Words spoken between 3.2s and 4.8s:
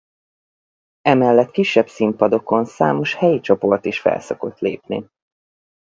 csoport is fel szokott